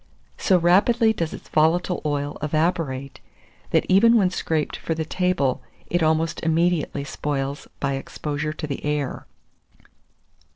[0.39, 3.19] So rapidly does its volatile oil evaporate,
[3.69, 8.83] that even when scraped for the table, it almost immediately spoils by exposure to the
[8.83, 9.27] air.